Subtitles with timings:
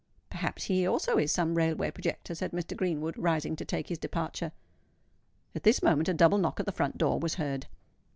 [0.31, 2.75] "Perhaps he also is some railway projector," said Mr.
[2.75, 4.51] Greenwood, rising to take his departure.
[5.53, 7.67] At this moment a double knock at the front door was heard.